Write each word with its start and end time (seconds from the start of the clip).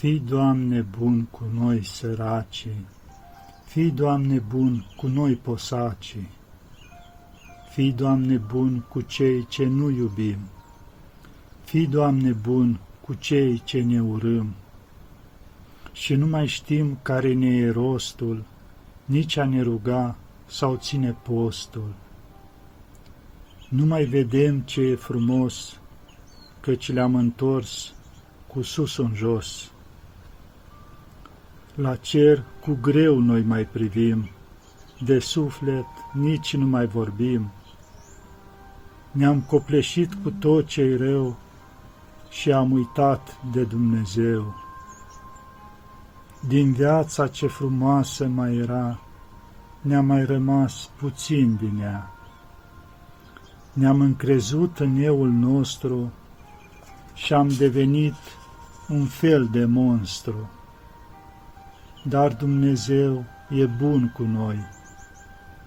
Fii, 0.00 0.18
Doamne, 0.18 0.80
bun 0.80 1.24
cu 1.24 1.44
noi 1.52 1.84
săraci, 1.84 2.66
Fii, 3.64 3.90
Doamne, 3.90 4.38
bun 4.38 4.86
cu 4.96 5.06
noi 5.06 5.34
posaci, 5.34 6.16
Fii, 7.70 7.92
Doamne, 7.92 8.36
bun 8.36 8.80
cu 8.88 9.00
cei 9.00 9.46
ce 9.46 9.64
nu 9.64 9.90
iubim, 9.90 10.38
Fii, 11.64 11.86
Doamne, 11.86 12.32
bun 12.32 12.78
cu 13.00 13.14
cei 13.14 13.62
ce 13.64 13.82
ne 13.82 14.02
urâm, 14.02 14.54
și 15.92 16.14
nu 16.14 16.26
mai 16.26 16.46
știm 16.46 16.98
care 17.02 17.32
ne 17.32 17.56
e 17.56 17.70
rostul, 17.70 18.44
nici 19.04 19.36
a 19.36 19.44
ne 19.44 19.62
ruga 19.62 20.16
sau 20.46 20.76
ține 20.76 21.16
postul. 21.22 21.94
Nu 23.68 23.86
mai 23.86 24.04
vedem 24.04 24.60
ce 24.60 24.80
e 24.80 24.94
frumos, 24.94 25.80
căci 26.60 26.92
le-am 26.92 27.14
întors 27.14 27.94
cu 28.46 28.62
sus 28.62 28.96
în 28.96 29.14
jos. 29.14 29.70
La 31.76 31.96
cer 31.96 32.42
cu 32.60 32.78
greu 32.80 33.18
noi 33.18 33.42
mai 33.42 33.64
privim, 33.64 34.28
de 35.04 35.18
suflet 35.18 35.86
nici 36.12 36.56
nu 36.56 36.66
mai 36.66 36.86
vorbim. 36.86 37.50
Ne-am 39.10 39.40
copleșit 39.40 40.14
cu 40.22 40.30
tot 40.30 40.66
ce 40.66 40.96
rău 40.96 41.36
și 42.30 42.52
am 42.52 42.72
uitat 42.72 43.40
de 43.52 43.62
Dumnezeu. 43.62 44.54
Din 46.48 46.72
viața 46.72 47.28
ce 47.28 47.46
frumoasă 47.46 48.26
mai 48.26 48.56
era, 48.56 49.00
ne-a 49.80 50.00
mai 50.00 50.24
rămas 50.24 50.90
puțin 50.98 51.56
din 51.56 51.80
ea. 51.82 52.10
Ne-am 53.72 54.00
încrezut 54.00 54.78
în 54.78 54.96
euul 55.02 55.30
nostru 55.30 56.12
și 57.14 57.32
am 57.32 57.48
devenit 57.48 58.14
un 58.88 59.04
fel 59.04 59.48
de 59.52 59.64
monstru. 59.64 60.50
Dar 62.08 62.32
Dumnezeu 62.32 63.24
e 63.48 63.66
bun 63.66 64.12
cu 64.16 64.22
noi, 64.22 64.58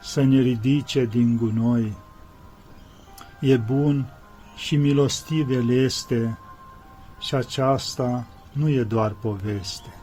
să 0.00 0.22
ne 0.22 0.40
ridice 0.40 1.04
din 1.04 1.36
gunoi. 1.36 1.96
E 3.40 3.56
bun 3.56 4.06
și 4.56 4.76
milostiv 4.76 5.50
El 5.50 5.70
este 5.70 6.38
și 7.20 7.34
aceasta 7.34 8.26
nu 8.52 8.68
e 8.68 8.82
doar 8.82 9.10
poveste. 9.10 9.94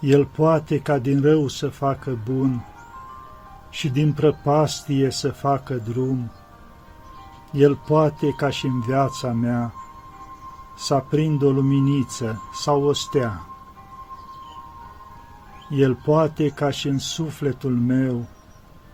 El 0.00 0.26
poate 0.26 0.78
ca 0.78 0.98
din 0.98 1.20
rău 1.22 1.48
să 1.48 1.68
facă 1.68 2.18
bun 2.24 2.64
și 3.70 3.88
din 3.88 4.12
prăpastie 4.12 5.10
să 5.10 5.30
facă 5.30 5.74
drum. 5.74 6.30
El 7.52 7.76
poate 7.76 8.34
ca 8.36 8.50
și 8.50 8.66
în 8.66 8.80
viața 8.80 9.32
mea 9.32 9.72
să 10.76 10.94
aprind 10.94 11.42
o 11.42 11.50
luminiță 11.50 12.42
sau 12.52 12.82
o 12.84 12.92
stea. 12.92 13.47
El 15.70 15.94
poate 15.94 16.48
ca 16.48 16.70
și 16.70 16.88
în 16.88 16.98
sufletul 16.98 17.74
meu 17.74 18.26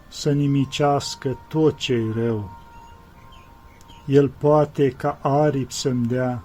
să 0.08 0.32
nimicească 0.32 1.38
tot 1.48 1.76
ce-i 1.76 2.12
rău. 2.16 2.50
El 4.06 4.28
poate 4.28 4.90
ca 4.90 5.18
aripi 5.22 5.72
să-mi 5.72 6.06
dea 6.06 6.42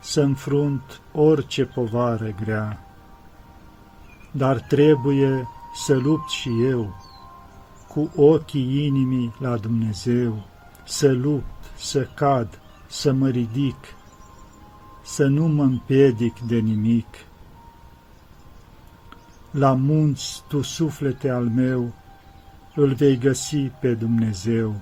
să 0.00 0.20
înfrunt 0.20 1.00
orice 1.12 1.64
povară 1.64 2.34
grea 2.44 2.84
dar 4.36 4.60
trebuie 4.60 5.48
să 5.74 5.94
lupt 5.94 6.28
și 6.28 6.64
eu 6.68 6.94
cu 7.88 8.10
ochii 8.16 8.86
inimii 8.86 9.34
la 9.38 9.56
Dumnezeu, 9.56 10.42
să 10.84 11.12
lupt, 11.12 11.64
să 11.76 12.08
cad, 12.14 12.60
să 12.86 13.12
mă 13.12 13.28
ridic, 13.28 13.76
să 15.02 15.26
nu 15.26 15.46
mă 15.46 15.62
împiedic 15.62 16.38
de 16.38 16.56
nimic. 16.56 17.06
La 19.56 19.72
munți, 19.72 20.42
tu, 20.48 20.62
suflete 20.62 21.30
al 21.30 21.44
meu, 21.44 21.92
îl 22.74 22.94
vei 22.94 23.18
găsi 23.18 23.56
pe 23.56 23.94
Dumnezeu. 23.94 24.74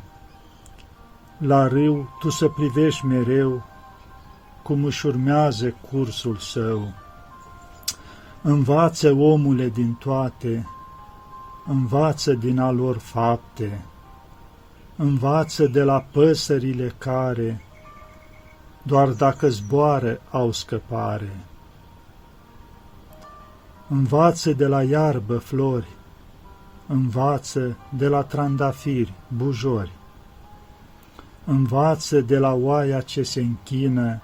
La 1.38 1.66
râu, 1.66 2.08
tu 2.20 2.30
să 2.30 2.48
privești 2.48 3.06
mereu 3.06 3.64
cum 4.62 4.84
își 4.84 5.06
urmează 5.06 5.74
cursul 5.90 6.36
său. 6.36 6.92
Învață, 8.42 9.12
omule, 9.12 9.68
din 9.68 9.92
toate, 9.92 10.66
învață 11.66 12.32
din 12.32 12.58
a 12.58 12.70
lor 12.70 12.98
fapte, 12.98 13.84
învață 14.96 15.66
de 15.66 15.82
la 15.82 16.04
păsările 16.12 16.94
care, 16.98 17.62
doar 18.82 19.08
dacă 19.08 19.48
zboară, 19.48 20.20
au 20.30 20.50
scăpare. 20.50 21.32
Învață 23.94 24.52
de 24.52 24.66
la 24.66 24.82
iarbă 24.82 25.38
flori, 25.38 25.88
învață 26.86 27.76
de 27.96 28.08
la 28.08 28.22
trandafiri 28.22 29.12
bujori, 29.36 29.92
învață 31.44 32.20
de 32.20 32.38
la 32.38 32.52
oaia 32.52 33.00
ce 33.00 33.22
se 33.22 33.40
închină 33.40 34.20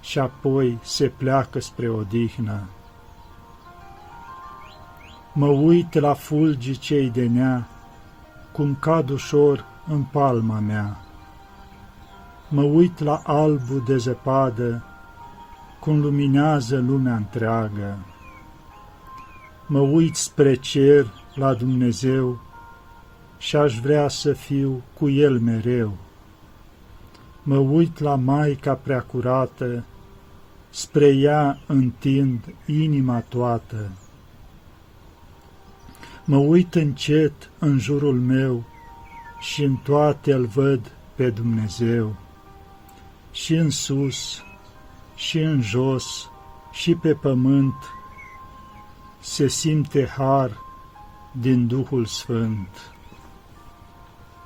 și 0.00 0.18
apoi 0.18 0.78
se 0.82 1.08
pleacă 1.08 1.60
spre 1.60 1.88
odihnă 1.88 2.60
Mă 5.32 5.46
uit 5.46 5.94
la 5.94 6.14
fulgii 6.14 6.76
cei 6.76 7.10
de 7.10 7.26
nea, 7.26 7.68
cum 8.52 8.76
cad 8.80 9.10
ușor 9.10 9.64
în 9.88 10.02
palma 10.02 10.58
mea. 10.58 10.96
Mă 12.48 12.62
uit 12.62 12.98
la 12.98 13.20
albul 13.24 13.82
de 13.86 13.96
zăpadă, 13.96 14.84
cum 15.80 16.00
luminează 16.00 16.78
lumea 16.78 17.14
întreagă. 17.14 17.98
Mă 19.70 19.80
uit 19.80 20.14
spre 20.14 20.54
cer, 20.54 21.06
la 21.34 21.54
Dumnezeu, 21.54 22.40
și 23.38 23.56
aș 23.56 23.78
vrea 23.78 24.08
să 24.08 24.32
fiu 24.32 24.82
cu 24.98 25.08
El 25.08 25.38
mereu. 25.38 25.96
Mă 27.42 27.56
uit 27.56 27.98
la 27.98 28.14
Maica 28.14 28.74
preacurată, 28.74 29.84
spre 30.70 31.08
ea 31.08 31.58
întind 31.66 32.54
inima 32.66 33.20
toată. 33.20 33.90
Mă 36.24 36.36
uit 36.36 36.74
încet 36.74 37.50
în 37.58 37.78
jurul 37.78 38.20
meu 38.20 38.64
și 39.40 39.64
în 39.64 39.76
toate 39.76 40.32
îl 40.32 40.46
văd 40.46 40.92
pe 41.14 41.30
Dumnezeu. 41.30 42.14
Și 43.32 43.54
în 43.54 43.70
sus, 43.70 44.42
și 45.14 45.38
în 45.38 45.62
jos, 45.62 46.30
și 46.72 46.94
pe 46.94 47.14
pământ 47.14 47.74
se 49.20 49.48
simte 49.48 50.06
har 50.06 50.50
din 51.32 51.68
Duhul 51.68 52.06
Sfânt. 52.06 52.97